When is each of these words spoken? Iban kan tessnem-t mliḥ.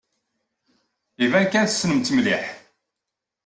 Iban 1.23 1.45
kan 1.51 1.65
tessnem-t 1.67 2.09
mliḥ. 2.15 2.45